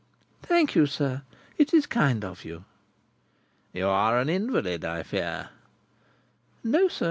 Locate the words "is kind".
1.75-2.25